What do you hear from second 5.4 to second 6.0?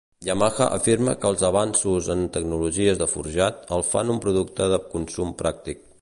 pràctic.